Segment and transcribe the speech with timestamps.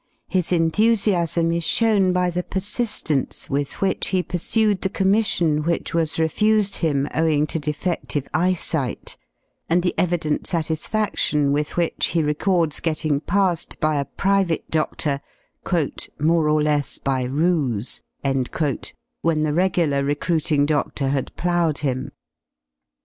[0.27, 6.17] His enthusiasm is shown by the persistence with which he pursued the commission zvhich was
[6.19, 9.23] refused him owing to defedive eyesight y
[9.69, 15.19] and the evident satisfaction with which he records getting passed by a private dodory
[15.63, 22.11] ''''more or less by ruse" when the regular recruiting dodor had ploughed him.